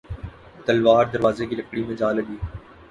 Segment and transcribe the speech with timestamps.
[0.65, 2.37] تلوار دروازے کی لکڑی میں جا لگی